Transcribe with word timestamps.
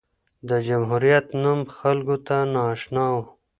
د 0.49 0.49
جمهوریت 0.67 1.25
نوم 1.43 1.59
خلکو 1.77 2.15
ته 2.27 2.37
نااشنا 2.53 3.05
و. 3.13 3.15